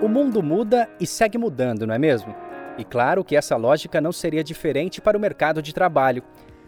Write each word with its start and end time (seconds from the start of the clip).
O 0.00 0.06
mundo 0.06 0.40
muda 0.44 0.88
e 1.00 1.06
segue 1.06 1.36
mudando, 1.36 1.84
não 1.84 1.92
é 1.92 1.98
mesmo? 1.98 2.32
E 2.78 2.84
claro 2.84 3.24
que 3.24 3.34
essa 3.34 3.56
lógica 3.56 4.00
não 4.00 4.12
seria 4.12 4.44
diferente 4.44 5.00
para 5.00 5.16
o 5.16 5.20
mercado 5.20 5.60
de 5.60 5.74
trabalho. 5.74 6.22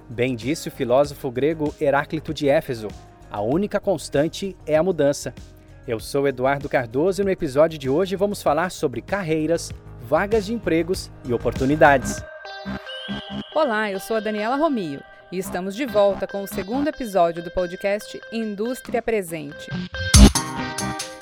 Bem 0.09 0.35
disse 0.35 0.67
o 0.67 0.72
filósofo 0.72 1.31
grego 1.31 1.72
Heráclito 1.81 2.35
de 2.35 2.49
Éfeso: 2.49 2.88
a 3.31 3.40
única 3.40 3.79
constante 3.79 4.56
é 4.67 4.77
a 4.77 4.83
mudança. 4.83 5.33
Eu 5.87 6.01
sou 6.01 6.27
Eduardo 6.27 6.69
Cardoso 6.69 7.22
e 7.22 7.24
no 7.24 7.31
episódio 7.31 7.79
de 7.79 7.88
hoje 7.88 8.17
vamos 8.17 8.43
falar 8.43 8.71
sobre 8.71 9.01
carreiras, 9.01 9.71
vagas 10.01 10.47
de 10.47 10.53
empregos 10.53 11.08
e 11.24 11.33
oportunidades. 11.33 12.24
Olá, 13.54 13.92
eu 13.92 14.01
sou 14.01 14.17
a 14.17 14.21
Daniela 14.21 14.56
Romio 14.56 15.01
e 15.31 15.38
estamos 15.38 15.76
de 15.76 15.87
volta 15.87 16.27
com 16.27 16.42
o 16.42 16.48
segundo 16.48 16.88
episódio 16.88 17.45
do 17.45 17.51
podcast 17.52 18.20
Indústria 18.33 19.01
Presente. 19.01 19.69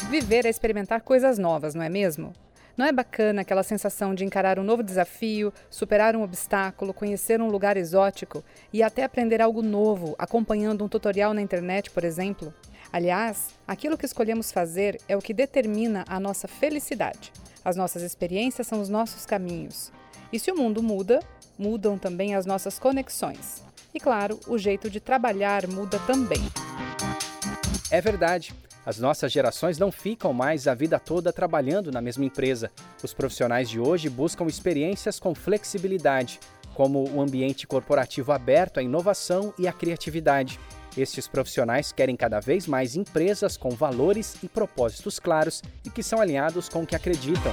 Viver 0.09 0.47
é 0.47 0.49
experimentar 0.49 1.03
coisas 1.03 1.39
novas, 1.39 1.75
não 1.75 1.83
é 1.83 1.91
mesmo? 1.91 2.33
Não 2.75 2.87
é 2.87 2.91
bacana 2.91 3.43
aquela 3.43 3.63
sensação 3.63 4.15
de 4.15 4.25
encarar 4.25 4.59
um 4.59 4.63
novo 4.63 4.83
desafio, 4.83 5.53
superar 5.69 6.17
um 6.17 6.23
obstáculo, 6.23 6.95
conhecer 6.95 7.43
um 7.43 7.49
lugar 7.49 7.77
exótico 7.77 8.43
e 8.73 8.83
até 8.83 9.05
aprender 9.05 9.43
algo 9.43 9.61
novo, 9.61 10.15
acompanhando 10.19 10.83
um 10.83 10.89
tutorial 10.89 11.35
na 11.35 11.43
internet, 11.43 11.91
por 11.91 12.05
exemplo? 12.05 12.55
Aliás, 12.91 13.51
aquilo 13.67 13.99
que 13.99 14.07
escolhemos 14.07 14.51
fazer 14.51 14.99
é 15.07 15.15
o 15.15 15.21
que 15.21 15.35
determina 15.35 16.07
a 16.09 16.19
nossa 16.19 16.49
felicidade. 16.49 17.31
As 17.63 17.77
nossas 17.77 18.03
experiências 18.03 18.67
são 18.67 18.81
os 18.81 18.89
nossos 18.89 19.27
caminhos. 19.27 19.93
E 20.33 20.39
se 20.39 20.51
o 20.51 20.57
mundo 20.57 20.83
muda, 20.83 21.21
mudam 21.59 21.99
também 21.99 22.35
as 22.35 22.47
nossas 22.47 22.79
conexões. 22.79 23.63
E 23.93 24.01
claro, 24.01 24.41
o 24.47 24.57
jeito 24.57 24.89
de 24.89 25.01
trabalhar 25.01 25.69
muda 25.69 25.99
também. 26.07 26.41
É 27.91 28.01
verdade. 28.01 28.55
As 28.87 28.99
nossas 28.99 29.31
gerações 29.33 29.79
não 29.79 29.93
ficam 29.93 30.33
mais 30.33 30.67
a 30.67 30.75
vida 30.75 30.99
toda 30.99 31.33
trabalhando 31.33 31.93
na 31.93 32.01
mesma 32.01 32.25
empresa. 32.25 32.71
Os 33.03 33.13
profissionais 33.13 33.69
de 33.69 33.79
hoje 33.79 34.09
buscam 34.09 34.47
experiências 34.47 35.21
com 35.21 35.35
flexibilidade, 35.35 36.41
como 36.75 37.09
o 37.11 37.21
ambiente 37.21 37.67
corporativo 37.67 38.33
aberto 38.33 38.79
à 38.79 38.83
inovação 38.83 39.53
e 39.59 39.67
à 39.67 39.73
criatividade. 39.73 40.59
Estes 40.97 41.29
profissionais 41.29 41.93
querem 41.93 42.17
cada 42.17 42.41
vez 42.41 42.67
mais 42.67 42.97
empresas 42.97 43.57
com 43.57 43.71
valores 43.71 44.37
e 44.43 44.49
propósitos 44.49 45.19
claros 45.19 45.63
e 45.85 45.91
que 45.91 46.03
são 46.03 46.21
alinhados 46.21 46.69
com 46.69 46.83
o 46.83 46.87
que 46.87 46.97
acreditam. 46.97 47.53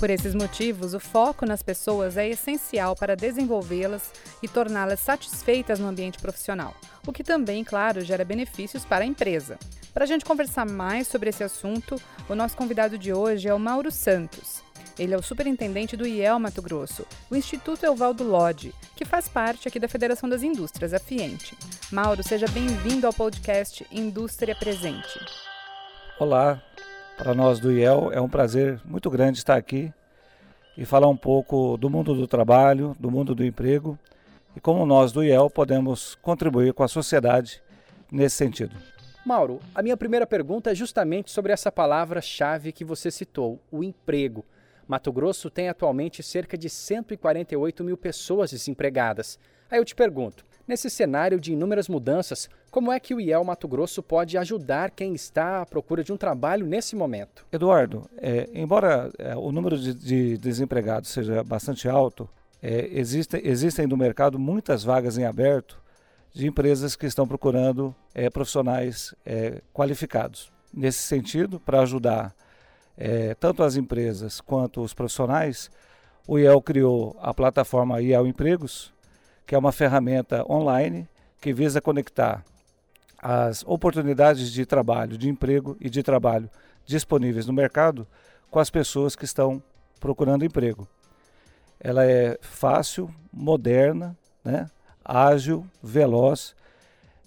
Por 0.00 0.08
esses 0.08 0.34
motivos, 0.34 0.94
o 0.94 0.98
foco 0.98 1.44
nas 1.44 1.62
pessoas 1.62 2.16
é 2.16 2.26
essencial 2.26 2.96
para 2.96 3.14
desenvolvê-las 3.14 4.10
e 4.42 4.48
torná-las 4.48 5.00
satisfeitas 5.00 5.78
no 5.78 5.86
ambiente 5.86 6.18
profissional, 6.18 6.74
o 7.06 7.12
que 7.12 7.22
também, 7.22 7.62
claro, 7.62 8.00
gera 8.00 8.24
benefícios 8.24 8.82
para 8.82 9.04
a 9.04 9.06
empresa. 9.06 9.58
Para 9.92 10.04
a 10.04 10.06
gente 10.06 10.24
conversar 10.24 10.64
mais 10.66 11.08
sobre 11.08 11.30
esse 11.30 11.42
assunto, 11.42 12.00
o 12.28 12.34
nosso 12.34 12.56
convidado 12.56 12.96
de 12.96 13.12
hoje 13.12 13.48
é 13.48 13.54
o 13.54 13.58
Mauro 13.58 13.90
Santos. 13.90 14.62
Ele 14.96 15.14
é 15.14 15.16
o 15.16 15.22
superintendente 15.22 15.96
do 15.96 16.06
IEL 16.06 16.38
Mato 16.38 16.62
Grosso, 16.62 17.04
o 17.28 17.34
Instituto 17.34 17.84
Evaldo 17.84 18.22
Lodge, 18.22 18.72
que 18.94 19.04
faz 19.04 19.28
parte 19.28 19.66
aqui 19.66 19.80
da 19.80 19.88
Federação 19.88 20.28
das 20.28 20.44
Indústrias, 20.44 20.94
a 20.94 21.00
FIENTE. 21.00 21.56
Mauro, 21.90 22.22
seja 22.22 22.46
bem-vindo 22.48 23.04
ao 23.04 23.12
podcast 23.12 23.84
Indústria 23.90 24.54
Presente. 24.54 25.18
Olá, 26.20 26.62
para 27.18 27.34
nós 27.34 27.58
do 27.58 27.72
IEL 27.72 28.12
é 28.12 28.20
um 28.20 28.28
prazer 28.28 28.80
muito 28.84 29.10
grande 29.10 29.38
estar 29.38 29.56
aqui 29.56 29.92
e 30.78 30.84
falar 30.84 31.08
um 31.08 31.16
pouco 31.16 31.76
do 31.76 31.90
mundo 31.90 32.14
do 32.14 32.28
trabalho, 32.28 32.94
do 33.00 33.10
mundo 33.10 33.34
do 33.34 33.44
emprego 33.44 33.98
e 34.54 34.60
como 34.60 34.86
nós 34.86 35.10
do 35.10 35.24
IEL 35.24 35.50
podemos 35.50 36.14
contribuir 36.22 36.72
com 36.74 36.84
a 36.84 36.88
sociedade 36.88 37.60
nesse 38.10 38.36
sentido. 38.36 38.76
Mauro, 39.24 39.60
a 39.74 39.82
minha 39.82 39.96
primeira 39.98 40.26
pergunta 40.26 40.70
é 40.70 40.74
justamente 40.74 41.30
sobre 41.30 41.52
essa 41.52 41.70
palavra-chave 41.70 42.72
que 42.72 42.84
você 42.84 43.10
citou, 43.10 43.60
o 43.70 43.84
emprego. 43.84 44.44
Mato 44.88 45.12
Grosso 45.12 45.50
tem 45.50 45.68
atualmente 45.68 46.22
cerca 46.22 46.56
de 46.56 46.70
148 46.70 47.84
mil 47.84 47.98
pessoas 47.98 48.50
desempregadas. 48.50 49.38
Aí 49.70 49.78
eu 49.78 49.84
te 49.84 49.94
pergunto, 49.94 50.44
nesse 50.66 50.88
cenário 50.88 51.38
de 51.38 51.52
inúmeras 51.52 51.86
mudanças, 51.86 52.48
como 52.70 52.90
é 52.90 52.98
que 52.98 53.14
o 53.14 53.20
IEL 53.20 53.44
Mato 53.44 53.68
Grosso 53.68 54.02
pode 54.02 54.38
ajudar 54.38 54.90
quem 54.90 55.14
está 55.14 55.60
à 55.60 55.66
procura 55.66 56.02
de 56.02 56.12
um 56.12 56.16
trabalho 56.16 56.66
nesse 56.66 56.96
momento? 56.96 57.46
Eduardo, 57.52 58.08
é, 58.16 58.48
embora 58.54 59.10
é, 59.18 59.36
o 59.36 59.52
número 59.52 59.78
de, 59.78 59.92
de, 59.92 60.38
desempregados 60.38 61.10
seja 61.10 61.44
bastante 61.44 61.88
alto, 61.88 62.28
é, 62.62 62.88
existe, 62.90 63.38
existem 63.44 63.86
no 63.86 63.98
mercado 63.98 64.38
muitas 64.38 64.82
vagas 64.82 65.18
em 65.18 65.24
aberto 65.24 65.80
de 66.32 66.46
empresas 66.46 66.96
que 66.96 67.06
estão 67.06 67.26
procurando 67.26 67.94
é, 68.14 68.30
profissionais 68.30 69.14
é, 69.24 69.60
qualificados. 69.72 70.52
Nesse 70.72 71.02
sentido, 71.02 71.58
para 71.58 71.80
ajudar 71.80 72.34
é, 72.96 73.34
tanto 73.34 73.62
as 73.62 73.76
empresas 73.76 74.40
quanto 74.40 74.82
os 74.82 74.94
profissionais, 74.94 75.70
o 76.26 76.38
IEL 76.38 76.62
criou 76.62 77.16
a 77.20 77.34
plataforma 77.34 78.00
IEL 78.00 78.26
Empregos, 78.26 78.92
que 79.46 79.54
é 79.54 79.58
uma 79.58 79.72
ferramenta 79.72 80.44
online 80.50 81.08
que 81.40 81.52
visa 81.52 81.80
conectar 81.80 82.44
as 83.18 83.64
oportunidades 83.66 84.52
de 84.52 84.64
trabalho, 84.64 85.18
de 85.18 85.28
emprego 85.28 85.76
e 85.80 85.90
de 85.90 86.02
trabalho 86.02 86.48
disponíveis 86.86 87.46
no 87.46 87.52
mercado 87.52 88.06
com 88.50 88.58
as 88.58 88.70
pessoas 88.70 89.14
que 89.16 89.24
estão 89.24 89.62
procurando 89.98 90.44
emprego. 90.44 90.88
Ela 91.78 92.04
é 92.04 92.38
fácil, 92.40 93.12
moderna, 93.32 94.16
né? 94.44 94.68
Ágil, 95.10 95.66
veloz, 95.82 96.54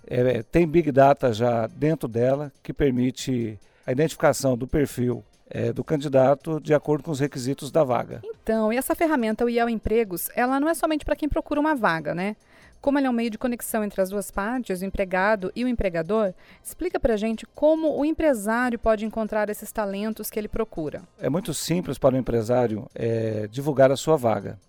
é, 0.07 0.41
tem 0.43 0.67
Big 0.67 0.91
Data 0.91 1.33
já 1.33 1.67
dentro 1.67 2.07
dela, 2.07 2.51
que 2.61 2.73
permite 2.73 3.59
a 3.85 3.91
identificação 3.91 4.57
do 4.57 4.67
perfil 4.67 5.23
é, 5.49 5.71
do 5.73 5.83
candidato 5.83 6.59
de 6.59 6.73
acordo 6.73 7.03
com 7.03 7.11
os 7.11 7.19
requisitos 7.19 7.71
da 7.71 7.83
vaga. 7.83 8.21
Então, 8.23 8.71
e 8.71 8.77
essa 8.77 8.95
ferramenta, 8.95 9.45
o 9.45 9.49
IEL 9.49 9.69
Empregos, 9.69 10.29
ela 10.35 10.59
não 10.59 10.69
é 10.69 10.73
somente 10.73 11.05
para 11.05 11.15
quem 11.15 11.29
procura 11.29 11.59
uma 11.59 11.75
vaga, 11.75 12.15
né? 12.15 12.35
Como 12.81 12.99
ele 12.99 13.07
é 13.07 13.09
um 13.09 13.13
meio 13.13 13.29
de 13.29 13.37
conexão 13.37 13.81
entre 13.81 14.01
as 14.01 14.09
duas 14.09 14.29
partes, 14.29 14.81
o 14.81 14.85
empregado 14.85 15.51
e 15.55 15.63
o 15.63 15.69
empregador, 15.69 16.33
explica 16.61 16.99
para 16.99 17.13
a 17.13 17.17
gente 17.17 17.45
como 17.55 17.97
o 17.97 18.03
empresário 18.03 18.77
pode 18.77 19.05
encontrar 19.05 19.49
esses 19.49 19.71
talentos 19.71 20.29
que 20.29 20.37
ele 20.37 20.49
procura. 20.49 21.01
É 21.17 21.29
muito 21.29 21.53
simples 21.53 21.97
para 21.97 22.15
o 22.15 22.17
empresário 22.17 22.85
é, 22.93 23.47
divulgar 23.49 23.89
a 23.89 23.95
sua 23.95 24.17
vaga 24.17 24.59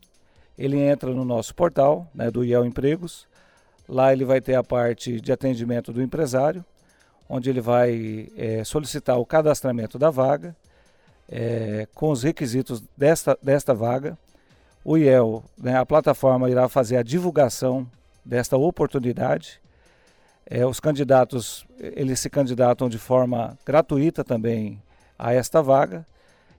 ele 0.56 0.78
entra 0.78 1.10
no 1.10 1.24
nosso 1.24 1.54
portal 1.54 2.06
né, 2.14 2.30
do 2.30 2.44
IEL 2.44 2.64
Empregos. 2.64 3.26
Lá 3.88 4.12
ele 4.12 4.24
vai 4.24 4.40
ter 4.40 4.54
a 4.54 4.62
parte 4.62 5.20
de 5.20 5.32
atendimento 5.32 5.92
do 5.92 6.02
empresário, 6.02 6.64
onde 7.28 7.50
ele 7.50 7.60
vai 7.60 8.28
é, 8.36 8.64
solicitar 8.64 9.18
o 9.18 9.26
cadastramento 9.26 9.98
da 9.98 10.10
vaga, 10.10 10.56
é, 11.28 11.86
com 11.94 12.10
os 12.10 12.22
requisitos 12.22 12.82
desta, 12.96 13.36
desta 13.42 13.74
vaga. 13.74 14.16
O 14.84 14.96
IEL, 14.96 15.42
né, 15.58 15.76
a 15.76 15.84
plataforma, 15.84 16.50
irá 16.50 16.68
fazer 16.68 16.96
a 16.96 17.02
divulgação 17.02 17.86
desta 18.24 18.56
oportunidade. 18.56 19.60
É, 20.46 20.64
os 20.64 20.78
candidatos, 20.78 21.66
eles 21.78 22.20
se 22.20 22.30
candidatam 22.30 22.88
de 22.88 22.98
forma 22.98 23.58
gratuita 23.64 24.22
também 24.22 24.80
a 25.18 25.32
esta 25.32 25.62
vaga 25.62 26.06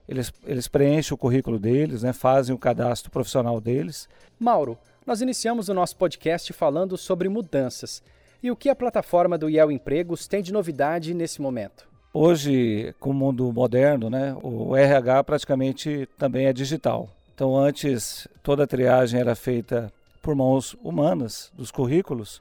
eles, 0.08 0.32
eles 0.44 0.68
preenchem 0.68 1.14
o 1.14 1.18
currículo 1.18 1.58
deles, 1.58 2.02
né, 2.02 2.12
fazem 2.12 2.54
o 2.54 2.58
cadastro 2.58 3.10
profissional 3.10 3.60
deles. 3.60 4.08
Mauro, 4.38 4.78
nós 5.06 5.20
iniciamos 5.20 5.68
o 5.68 5.74
nosso 5.74 5.96
podcast 5.96 6.52
falando 6.52 6.96
sobre 6.96 7.28
mudanças. 7.28 8.02
E 8.42 8.50
o 8.50 8.56
que 8.56 8.68
a 8.68 8.76
plataforma 8.76 9.36
do 9.36 9.48
IEL 9.48 9.72
Empregos 9.72 10.28
tem 10.28 10.42
de 10.42 10.52
novidade 10.52 11.14
nesse 11.14 11.40
momento? 11.40 11.88
Hoje, 12.12 12.94
com 12.98 13.10
o 13.10 13.14
mundo 13.14 13.52
moderno, 13.52 14.08
né, 14.08 14.36
o 14.42 14.76
RH 14.76 15.24
praticamente 15.24 16.08
também 16.16 16.46
é 16.46 16.52
digital. 16.52 17.08
Então, 17.34 17.56
antes, 17.56 18.26
toda 18.42 18.64
a 18.64 18.66
triagem 18.66 19.20
era 19.20 19.34
feita 19.34 19.92
por 20.22 20.34
mãos 20.34 20.74
humanas 20.82 21.52
dos 21.54 21.70
currículos. 21.70 22.40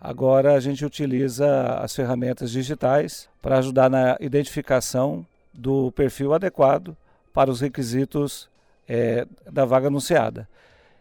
Agora, 0.00 0.54
a 0.54 0.60
gente 0.60 0.84
utiliza 0.84 1.74
as 1.80 1.96
ferramentas 1.96 2.50
digitais 2.50 3.28
para 3.40 3.58
ajudar 3.58 3.88
na 3.88 4.16
identificação 4.20 5.26
do 5.58 5.90
perfil 5.90 6.32
adequado 6.32 6.96
para 7.34 7.50
os 7.50 7.60
requisitos 7.60 8.48
é, 8.88 9.26
da 9.50 9.64
vaga 9.64 9.88
anunciada. 9.88 10.48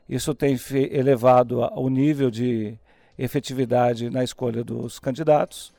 Isso 0.10 0.34
tem 0.34 0.58
elevado 0.92 1.60
o 1.76 1.90
nível 1.90 2.32
de 2.32 2.76
efetividade 3.18 4.10
na 4.10 4.24
escolha 4.24 4.64
dos 4.64 4.98
candidatos 5.00 5.72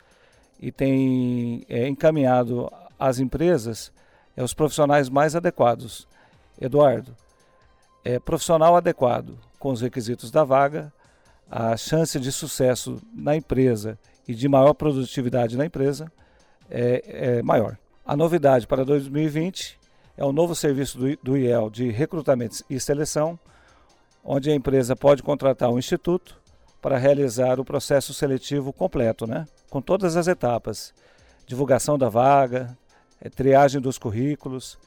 e 0.60 0.70
tem 0.70 1.64
é, 1.68 1.88
encaminhado 1.88 2.70
às 2.98 3.18
empresas 3.18 3.92
é, 4.36 4.42
os 4.42 4.54
profissionais 4.54 5.08
mais 5.08 5.34
adequados. 5.34 6.06
Eduardo, 6.60 7.16
é, 8.04 8.18
profissional 8.18 8.76
adequado 8.76 9.38
com 9.58 9.72
os 9.72 9.80
requisitos 9.80 10.30
da 10.30 10.44
vaga, 10.44 10.92
a 11.50 11.76
chance 11.76 12.18
de 12.20 12.30
sucesso 12.30 13.00
na 13.12 13.34
empresa 13.34 13.98
e 14.26 14.34
de 14.34 14.48
maior 14.48 14.74
produtividade 14.74 15.56
na 15.56 15.66
empresa 15.66 16.12
é, 16.70 17.38
é 17.38 17.42
maior. 17.42 17.76
A 18.08 18.16
novidade 18.16 18.66
para 18.66 18.86
2020 18.86 19.78
é 20.16 20.24
o 20.24 20.32
novo 20.32 20.54
serviço 20.54 20.98
do, 21.22 21.36
IEL 21.36 21.68
de 21.68 21.90
recrutamento 21.90 22.64
e 22.70 22.80
seleção, 22.80 23.38
onde 24.24 24.50
a 24.50 24.54
empresa 24.54 24.96
pode 24.96 25.22
contratar 25.22 25.68
um 25.68 25.78
instituto 25.78 26.40
para 26.80 26.96
realizar 26.96 27.60
o 27.60 27.66
processo 27.66 28.14
seletivo 28.14 28.72
completo, 28.72 29.26
né? 29.26 29.44
com 29.68 29.82
todas 29.82 30.16
as 30.16 30.26
etapas. 30.26 30.94
Divulgação 31.46 31.98
da 31.98 32.08
vaga, 32.08 32.74
é, 33.20 33.28
triagem 33.28 33.78
dos 33.78 33.98
currículos, 33.98 34.78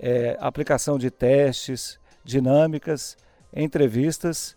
é, 0.00 0.36
aplicação 0.40 0.98
de 0.98 1.12
testes, 1.12 1.96
dinâmicas, 2.24 3.16
entrevistas 3.54 4.56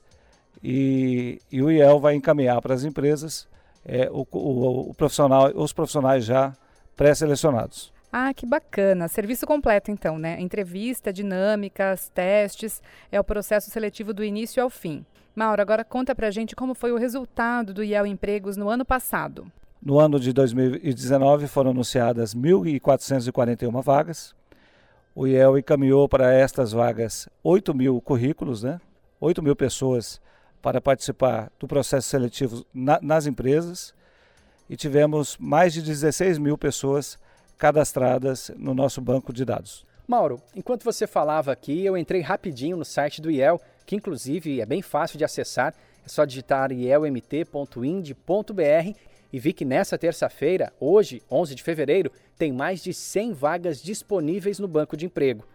e, 0.63 1.39
e 1.51 1.61
o 1.61 1.69
IEL 1.69 1.99
vai 1.99 2.15
encaminhar 2.15 2.59
para 2.63 2.73
as 2.73 2.83
empresas 2.83 3.47
é, 3.85 4.09
o, 4.09 4.25
o, 4.31 4.89
o 4.89 4.93
profissional, 4.95 5.51
os 5.53 5.71
profissionais 5.71 6.25
já 6.25 6.57
pré-selecionados. 7.01 7.91
Ah, 8.13 8.31
que 8.31 8.45
bacana. 8.45 9.07
Serviço 9.07 9.47
completo, 9.47 9.89
então, 9.89 10.19
né? 10.19 10.39
Entrevista, 10.39 11.11
dinâmicas, 11.11 12.09
testes. 12.09 12.79
É 13.11 13.19
o 13.19 13.23
processo 13.23 13.71
seletivo 13.71 14.13
do 14.13 14.23
início 14.23 14.61
ao 14.61 14.69
fim. 14.69 15.03
Mauro, 15.35 15.63
agora 15.63 15.83
conta 15.83 16.13
pra 16.13 16.29
gente 16.29 16.55
como 16.55 16.75
foi 16.75 16.91
o 16.91 16.97
resultado 16.97 17.73
do 17.73 17.83
IEL 17.83 18.05
Empregos 18.05 18.55
no 18.55 18.69
ano 18.69 18.85
passado. 18.85 19.51
No 19.81 19.97
ano 19.97 20.19
de 20.19 20.31
2019 20.31 21.47
foram 21.47 21.71
anunciadas 21.71 22.35
1.441 22.35 23.81
vagas. 23.81 24.35
O 25.15 25.25
IEL 25.25 25.57
encaminhou 25.57 26.07
para 26.07 26.31
estas 26.31 26.71
vagas 26.71 27.27
8 27.43 27.73
mil 27.73 27.99
currículos, 27.99 28.61
né? 28.61 28.79
8 29.19 29.41
mil 29.41 29.55
pessoas 29.55 30.21
para 30.61 30.79
participar 30.79 31.51
do 31.59 31.67
processo 31.67 32.09
seletivo 32.09 32.63
na, 32.71 32.99
nas 33.01 33.25
empresas 33.25 33.91
e 34.71 34.77
tivemos 34.77 35.35
mais 35.37 35.73
de 35.73 35.81
16 35.81 36.37
mil 36.37 36.57
pessoas 36.57 37.19
cadastradas 37.57 38.49
no 38.55 38.73
nosso 38.73 39.01
banco 39.01 39.33
de 39.33 39.43
dados. 39.43 39.85
Mauro, 40.07 40.41
enquanto 40.55 40.85
você 40.85 41.05
falava 41.05 41.51
aqui, 41.51 41.83
eu 41.83 41.97
entrei 41.97 42.21
rapidinho 42.21 42.77
no 42.77 42.85
site 42.85 43.21
do 43.21 43.29
IEL, 43.29 43.59
que 43.85 43.97
inclusive 43.97 44.61
é 44.61 44.65
bem 44.65 44.81
fácil 44.81 45.17
de 45.17 45.25
acessar, 45.25 45.75
é 46.05 46.07
só 46.07 46.23
digitar 46.23 46.71
ielmt.ind.br 46.71 47.43
e 49.33 49.39
vi 49.39 49.51
que 49.51 49.65
nessa 49.65 49.97
terça-feira, 49.97 50.71
hoje, 50.79 51.21
11 51.29 51.53
de 51.53 51.63
fevereiro, 51.63 52.09
tem 52.37 52.53
mais 52.53 52.81
de 52.81 52.93
100 52.93 53.33
vagas 53.33 53.83
disponíveis 53.83 54.57
no 54.57 54.69
banco 54.69 54.95
de 54.95 55.05
emprego. 55.05 55.45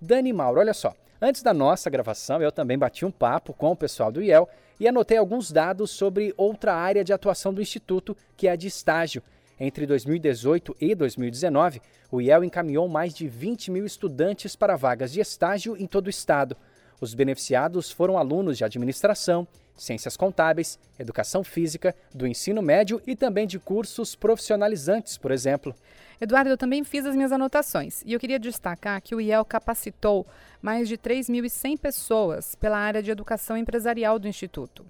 Dani 0.00 0.32
Mauro, 0.32 0.58
olha 0.58 0.74
só, 0.74 0.92
antes 1.20 1.42
da 1.42 1.54
nossa 1.54 1.90
gravação 1.90 2.40
eu 2.40 2.52
também 2.52 2.78
bati 2.78 3.04
um 3.04 3.10
papo 3.10 3.52
com 3.52 3.72
o 3.72 3.76
pessoal 3.76 4.10
do 4.10 4.22
IEL 4.22 4.48
e 4.78 4.88
anotei 4.88 5.16
alguns 5.16 5.50
dados 5.52 5.90
sobre 5.90 6.34
outra 6.36 6.74
área 6.74 7.04
de 7.04 7.12
atuação 7.12 7.52
do 7.54 7.62
Instituto, 7.62 8.16
que 8.36 8.48
é 8.48 8.52
a 8.52 8.56
de 8.56 8.66
estágio. 8.66 9.22
Entre 9.58 9.86
2018 9.86 10.76
e 10.80 10.94
2019, 10.94 11.80
o 12.10 12.20
IEL 12.20 12.42
encaminhou 12.42 12.88
mais 12.88 13.14
de 13.14 13.28
20 13.28 13.70
mil 13.70 13.86
estudantes 13.86 14.56
para 14.56 14.76
vagas 14.76 15.12
de 15.12 15.20
estágio 15.20 15.76
em 15.76 15.86
todo 15.86 16.08
o 16.08 16.10
estado. 16.10 16.56
Os 17.00 17.14
beneficiados 17.14 17.90
foram 17.90 18.16
alunos 18.16 18.56
de 18.56 18.64
administração, 18.64 19.46
ciências 19.76 20.16
contábeis, 20.16 20.78
educação 20.98 21.42
física, 21.42 21.94
do 22.14 22.26
ensino 22.26 22.62
médio 22.62 23.02
e 23.06 23.16
também 23.16 23.46
de 23.46 23.58
cursos 23.58 24.14
profissionalizantes, 24.14 25.18
por 25.18 25.30
exemplo. 25.30 25.74
Eduardo, 26.20 26.50
eu 26.50 26.56
também 26.56 26.84
fiz 26.84 27.04
as 27.04 27.16
minhas 27.16 27.32
anotações 27.32 28.02
e 28.06 28.12
eu 28.12 28.20
queria 28.20 28.38
destacar 28.38 29.02
que 29.02 29.14
o 29.14 29.20
IEL 29.20 29.44
capacitou 29.44 30.26
mais 30.62 30.88
de 30.88 30.96
3.100 30.96 31.78
pessoas 31.78 32.54
pela 32.54 32.78
área 32.78 33.02
de 33.02 33.10
educação 33.10 33.56
empresarial 33.56 34.18
do 34.18 34.28
Instituto. 34.28 34.86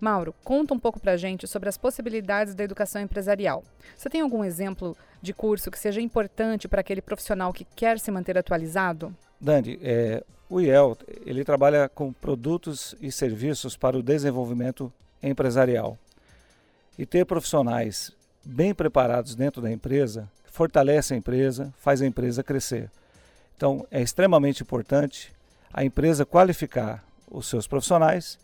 Mauro, 0.00 0.34
conta 0.44 0.74
um 0.74 0.78
pouco 0.78 1.00
para 1.00 1.12
a 1.12 1.16
gente 1.16 1.46
sobre 1.46 1.68
as 1.68 1.78
possibilidades 1.78 2.54
da 2.54 2.64
educação 2.64 3.00
empresarial. 3.00 3.62
Você 3.96 4.10
tem 4.10 4.20
algum 4.20 4.44
exemplo 4.44 4.96
de 5.22 5.32
curso 5.32 5.70
que 5.70 5.78
seja 5.78 6.00
importante 6.00 6.68
para 6.68 6.80
aquele 6.80 7.00
profissional 7.00 7.52
que 7.52 7.64
quer 7.64 7.98
se 7.98 8.10
manter 8.10 8.36
atualizado? 8.36 9.16
Dani, 9.40 9.78
é, 9.82 10.22
o 10.48 10.60
IEL 10.60 10.96
ele 11.24 11.44
trabalha 11.44 11.88
com 11.88 12.12
produtos 12.12 12.94
e 13.00 13.10
serviços 13.10 13.76
para 13.76 13.96
o 13.96 14.02
desenvolvimento 14.02 14.92
empresarial. 15.22 15.98
E 16.98 17.04
ter 17.06 17.24
profissionais 17.24 18.12
bem 18.44 18.74
preparados 18.74 19.34
dentro 19.34 19.60
da 19.60 19.70
empresa 19.72 20.30
fortalece 20.44 21.14
a 21.14 21.16
empresa, 21.16 21.72
faz 21.78 22.00
a 22.00 22.06
empresa 22.06 22.42
crescer. 22.42 22.90
Então, 23.56 23.86
é 23.90 24.00
extremamente 24.00 24.62
importante 24.62 25.32
a 25.72 25.84
empresa 25.84 26.24
qualificar 26.24 27.04
os 27.28 27.48
seus 27.48 27.66
profissionais 27.66 28.38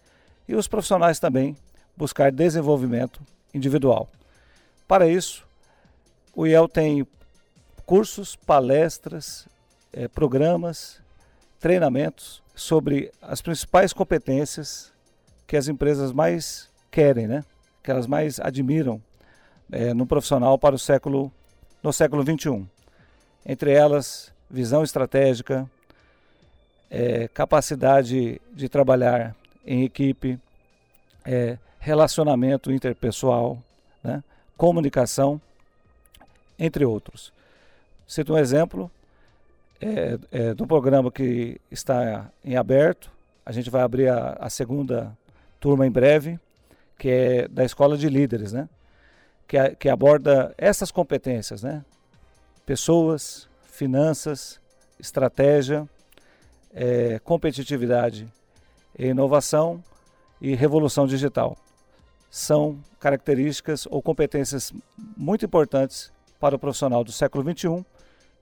e 0.48 0.54
os 0.56 0.66
profissionais 0.66 1.20
também 1.20 1.56
buscar 1.96 2.32
desenvolvimento 2.32 3.20
individual. 3.54 4.08
Para 4.88 5.06
isso, 5.06 5.46
o 6.34 6.46
IEL 6.46 6.68
tem 6.68 7.06
cursos, 7.86 8.34
palestras, 8.34 9.46
eh, 9.92 10.08
programas 10.08 11.00
treinamentos 11.60 12.42
sobre 12.54 13.12
as 13.20 13.40
principais 13.42 13.92
competências 13.92 14.92
que 15.46 15.56
as 15.56 15.68
empresas 15.68 16.12
mais 16.12 16.68
querem, 16.90 17.28
né? 17.28 17.44
que 17.82 17.90
elas 17.90 18.06
mais 18.06 18.40
admiram 18.40 19.00
é, 19.70 19.94
no 19.94 20.06
profissional 20.06 20.58
para 20.58 20.74
o 20.74 20.78
século 20.78 21.30
no 21.82 21.92
século 21.92 22.22
21. 22.22 22.66
Entre 23.46 23.72
elas, 23.72 24.32
visão 24.50 24.82
estratégica, 24.82 25.68
é, 26.90 27.28
capacidade 27.28 28.40
de 28.52 28.68
trabalhar 28.68 29.34
em 29.64 29.84
equipe, 29.84 30.38
é, 31.24 31.56
relacionamento 31.78 32.70
interpessoal, 32.70 33.58
né? 34.02 34.22
comunicação, 34.56 35.40
entre 36.58 36.84
outros. 36.84 37.32
Cito 38.06 38.34
um 38.34 38.38
exemplo: 38.38 38.90
é, 39.80 40.18
é, 40.30 40.54
do 40.54 40.66
programa 40.66 41.10
que 41.10 41.60
está 41.70 42.30
em 42.44 42.56
aberto. 42.56 43.10
A 43.44 43.52
gente 43.52 43.70
vai 43.70 43.82
abrir 43.82 44.08
a, 44.08 44.36
a, 44.38 44.50
segunda 44.50 45.16
turma 45.58 45.86
em 45.86 45.90
breve, 45.90 46.38
que 46.98 47.08
é 47.08 47.48
da 47.48 47.64
Escola 47.64 47.96
de 47.96 48.08
Líderes, 48.08 48.52
né? 48.52 48.68
que, 49.48 49.56
que 49.76 49.88
aborda 49.88 50.54
essas 50.58 50.90
competências, 50.90 51.62
né? 51.62 51.84
pessoas, 52.66 53.48
finanças, 53.64 54.60
estratégia, 54.98 55.88
é, 56.72 57.18
competitividade, 57.20 58.28
inovação 58.98 59.82
e 60.40 60.54
revolução 60.54 61.06
digital. 61.06 61.56
São 62.30 62.78
características 63.00 63.86
ou 63.90 64.00
competências 64.02 64.72
muito 65.16 65.44
importantes 65.44 66.12
para 66.38 66.54
o 66.54 66.58
profissional 66.58 67.02
do 67.02 67.10
século 67.10 67.42
XXI 67.42 67.84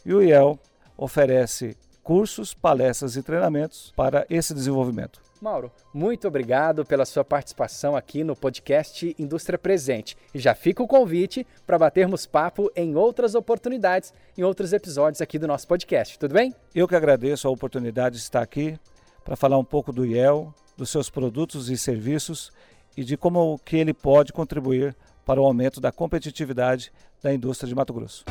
e 0.05 0.12
o 0.12 0.23
IEL 0.23 0.58
oferece 0.98 1.76
cursos, 2.02 2.52
palestras 2.52 3.16
e 3.16 3.22
treinamentos 3.22 3.92
para 3.96 4.26
esse 4.28 4.52
desenvolvimento. 4.52 5.20
Mauro, 5.40 5.70
muito 5.94 6.26
obrigado 6.26 6.84
pela 6.84 7.04
sua 7.04 7.24
participação 7.24 7.94
aqui 7.94 8.24
no 8.24 8.34
podcast 8.34 9.14
Indústria 9.18 9.58
Presente. 9.58 10.16
E 10.34 10.38
já 10.38 10.54
fica 10.54 10.82
o 10.82 10.88
convite 10.88 11.46
para 11.64 11.78
batermos 11.78 12.26
papo 12.26 12.70
em 12.74 12.96
outras 12.96 13.36
oportunidades, 13.36 14.12
em 14.36 14.42
outros 14.42 14.72
episódios 14.72 15.20
aqui 15.20 15.38
do 15.38 15.46
nosso 15.46 15.68
podcast. 15.68 16.18
Tudo 16.18 16.34
bem? 16.34 16.52
Eu 16.75 16.88
que 16.88 16.96
agradeço 16.96 17.46
a 17.46 17.50
oportunidade 17.50 18.16
de 18.16 18.23
estar 18.23 18.42
aqui 18.42 18.76
para 19.25 19.37
falar 19.37 19.58
um 19.58 19.64
pouco 19.64 19.92
do 19.92 20.04
IEL, 20.04 20.52
dos 20.76 20.90
seus 20.90 21.08
produtos 21.08 21.70
e 21.70 21.76
serviços 21.76 22.50
e 22.96 23.04
de 23.04 23.16
como 23.16 23.61
que 23.64 23.76
ele 23.76 23.94
pode 23.94 24.32
contribuir 24.32 24.96
para 25.25 25.40
o 25.40 25.44
aumento 25.44 25.80
da 25.80 25.92
competitividade 25.92 26.90
da 27.23 27.32
indústria 27.32 27.68
de 27.68 27.75
Mato 27.75 27.92
Grosso. 27.92 28.25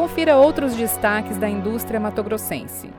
Confira 0.00 0.34
outros 0.34 0.74
destaques 0.74 1.36
da 1.36 1.46
indústria 1.46 2.00
matogrossense. 2.00 2.90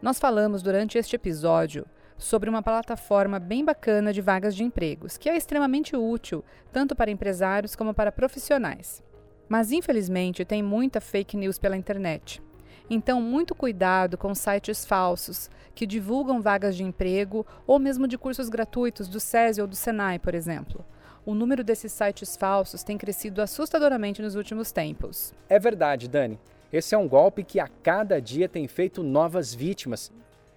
Nós 0.00 0.20
falamos 0.20 0.62
durante 0.62 0.96
este 0.96 1.16
episódio 1.16 1.84
sobre 2.16 2.48
uma 2.48 2.62
plataforma 2.62 3.40
bem 3.40 3.64
bacana 3.64 4.12
de 4.12 4.20
vagas 4.20 4.54
de 4.54 4.62
empregos, 4.62 5.18
que 5.18 5.28
é 5.28 5.36
extremamente 5.36 5.96
útil 5.96 6.44
tanto 6.72 6.94
para 6.94 7.10
empresários 7.10 7.74
como 7.74 7.92
para 7.92 8.12
profissionais. 8.12 9.02
Mas 9.48 9.72
infelizmente 9.72 10.44
tem 10.44 10.62
muita 10.62 11.00
fake 11.00 11.36
news 11.36 11.58
pela 11.58 11.76
internet. 11.76 12.40
Então, 12.88 13.20
muito 13.20 13.52
cuidado 13.52 14.16
com 14.16 14.32
sites 14.32 14.84
falsos 14.84 15.50
que 15.74 15.84
divulgam 15.84 16.40
vagas 16.40 16.76
de 16.76 16.84
emprego 16.84 17.44
ou 17.66 17.80
mesmo 17.80 18.06
de 18.06 18.16
cursos 18.16 18.48
gratuitos 18.48 19.08
do 19.08 19.18
SESI 19.18 19.60
ou 19.60 19.66
do 19.66 19.74
Senai, 19.74 20.20
por 20.20 20.36
exemplo 20.36 20.84
o 21.26 21.34
número 21.34 21.64
desses 21.64 21.90
sites 21.90 22.36
falsos 22.36 22.84
tem 22.84 22.96
crescido 22.96 23.42
assustadoramente 23.42 24.22
nos 24.22 24.36
últimos 24.36 24.70
tempos. 24.70 25.34
É 25.48 25.58
verdade, 25.58 26.08
Dani. 26.08 26.38
Esse 26.72 26.94
é 26.94 26.98
um 26.98 27.08
golpe 27.08 27.42
que 27.42 27.58
a 27.58 27.66
cada 27.66 28.20
dia 28.20 28.48
tem 28.48 28.68
feito 28.68 29.02
novas 29.02 29.52
vítimas. 29.52 30.12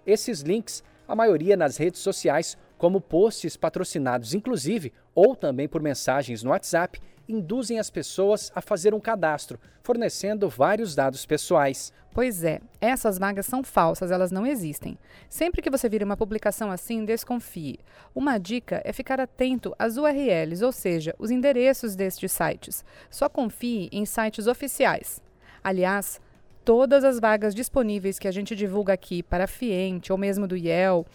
Esses 0.05 0.41
links, 0.41 0.83
a 1.07 1.15
maioria 1.15 1.57
nas 1.57 1.75
redes 1.77 2.01
sociais, 2.01 2.55
como 2.77 3.01
posts 3.01 3.57
patrocinados, 3.57 4.35
inclusive, 4.35 4.93
ou 5.15 5.35
também 5.35 5.67
por 5.67 5.81
mensagens 5.81 6.43
no 6.43 6.51
WhatsApp, 6.51 7.01
induzem 7.29 7.79
as 7.79 7.91
pessoas 7.91 8.51
a 8.55 8.59
fazer 8.59 8.93
um 8.93 9.00
cadastro, 9.00 9.59
fornecendo 9.83 10.50
vários 10.50 10.95
dados 10.95 11.25
pessoais. 11.25 11.93
Pois 12.12 12.43
é, 12.43 12.59
essas 12.81 13.19
vagas 13.19 13.45
são 13.45 13.63
falsas, 13.63 14.09
elas 14.09 14.31
não 14.31 14.45
existem. 14.45 14.98
Sempre 15.29 15.62
que 15.62 15.69
você 15.69 15.88
vir 15.88 16.03
uma 16.03 16.17
publicação 16.17 16.71
assim, 16.71 17.05
desconfie. 17.05 17.79
Uma 18.15 18.39
dica 18.39 18.81
é 18.83 18.91
ficar 18.91 19.19
atento 19.19 19.75
às 19.77 19.95
URLs, 19.95 20.65
ou 20.65 20.71
seja, 20.71 21.15
os 21.19 21.29
endereços 21.29 21.95
destes 21.95 22.31
sites. 22.31 22.83
Só 23.12 23.29
confie 23.29 23.89
em 23.91 24.05
sites 24.05 24.48
oficiais. 24.48 25.21
Aliás, 25.63 26.19
todas 26.65 27.03
as 27.03 27.19
vagas 27.19 27.53
disponíveis 27.53 28.17
que 28.17 28.27
a 28.27 28.31
gente 28.31 28.55
divulga 28.55 28.93
aqui 28.93 29.21
para 29.21 29.43
a 29.43 29.48
Fiente 29.48 30.12
ou 30.12 30.17
mesmo 30.17 30.48
do 30.48 30.57
IEL, 30.57 31.05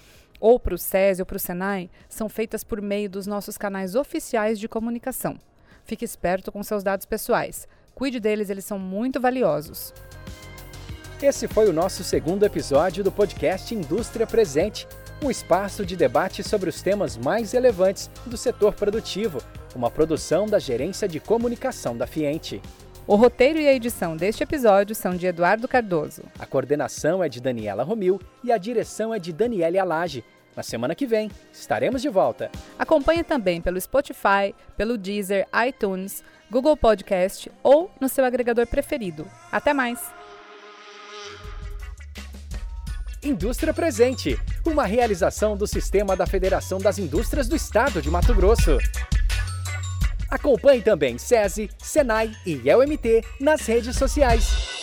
ou 0.40 0.60
para 0.60 0.74
o 0.74 0.78
SESI 0.78 1.22
ou 1.22 1.26
para 1.26 1.36
o 1.36 1.40
SENAI, 1.40 1.90
são 2.08 2.28
feitas 2.28 2.62
por 2.62 2.80
meio 2.80 3.10
dos 3.10 3.26
nossos 3.26 3.58
canais 3.58 3.94
oficiais 3.94 4.60
de 4.60 4.68
comunicação. 4.68 5.38
Fique 5.84 6.04
esperto 6.04 6.50
com 6.50 6.62
seus 6.62 6.82
dados 6.82 7.06
pessoais. 7.06 7.68
Cuide 7.94 8.18
deles, 8.18 8.50
eles 8.50 8.64
são 8.64 8.78
muito 8.78 9.20
valiosos. 9.20 9.92
Esse 11.22 11.46
foi 11.46 11.68
o 11.68 11.72
nosso 11.72 12.02
segundo 12.02 12.44
episódio 12.44 13.04
do 13.04 13.12
podcast 13.12 13.74
Indústria 13.74 14.26
Presente, 14.26 14.86
um 15.22 15.30
espaço 15.30 15.86
de 15.86 15.96
debate 15.96 16.42
sobre 16.42 16.68
os 16.68 16.82
temas 16.82 17.16
mais 17.16 17.52
relevantes 17.52 18.10
do 18.26 18.36
setor 18.36 18.74
produtivo, 18.74 19.40
uma 19.74 19.90
produção 19.90 20.46
da 20.46 20.58
Gerência 20.58 21.08
de 21.08 21.20
Comunicação 21.20 21.96
da 21.96 22.06
Fiente. 22.06 22.60
O 23.06 23.16
roteiro 23.16 23.58
e 23.58 23.68
a 23.68 23.72
edição 23.72 24.16
deste 24.16 24.42
episódio 24.42 24.94
são 24.94 25.14
de 25.14 25.26
Eduardo 25.26 25.68
Cardoso. 25.68 26.22
A 26.38 26.46
coordenação 26.46 27.22
é 27.22 27.28
de 27.28 27.40
Daniela 27.40 27.82
Romil 27.82 28.18
e 28.42 28.50
a 28.50 28.56
direção 28.56 29.12
é 29.12 29.18
de 29.18 29.32
Daniele 29.32 29.78
Alage. 29.78 30.24
Na 30.56 30.62
semana 30.62 30.94
que 30.94 31.06
vem, 31.06 31.30
estaremos 31.52 32.00
de 32.00 32.08
volta. 32.08 32.50
Acompanhe 32.78 33.24
também 33.24 33.60
pelo 33.60 33.80
Spotify, 33.80 34.54
pelo 34.76 34.96
Deezer, 34.96 35.46
iTunes, 35.66 36.22
Google 36.50 36.76
Podcast 36.76 37.50
ou 37.62 37.90
no 38.00 38.08
seu 38.08 38.24
agregador 38.24 38.66
preferido. 38.66 39.26
Até 39.50 39.72
mais! 39.72 40.00
Indústria 43.22 43.72
Presente, 43.72 44.38
uma 44.66 44.84
realização 44.84 45.56
do 45.56 45.66
Sistema 45.66 46.14
da 46.14 46.26
Federação 46.26 46.78
das 46.78 46.98
Indústrias 46.98 47.48
do 47.48 47.56
Estado 47.56 48.02
de 48.02 48.10
Mato 48.10 48.34
Grosso. 48.34 48.78
Acompanhe 50.30 50.82
também 50.82 51.16
SESI, 51.16 51.70
SENAI 51.78 52.32
e 52.44 52.68
ELMT 52.68 53.24
nas 53.40 53.64
redes 53.66 53.96
sociais. 53.96 54.73